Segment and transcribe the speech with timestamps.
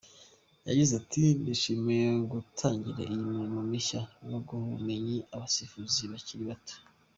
[0.67, 6.75] Yagize ati “Nishimiye gutangira iyi mirimo mishya no guha ubumenyi abasifuzi bakiri bato.